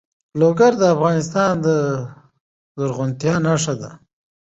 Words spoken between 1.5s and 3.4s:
د زرغونتیا